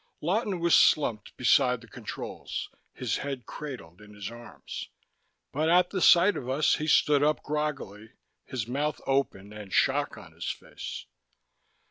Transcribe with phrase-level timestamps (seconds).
[0.19, 4.89] Lawton was slumped beside the controls, his head cradled in his arms.
[5.53, 8.13] But at the sight of us, he stood up groggily,
[8.47, 11.05] his mouth open, and shock on his face.